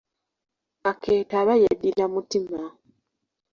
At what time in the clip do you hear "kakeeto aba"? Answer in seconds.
0.83-1.53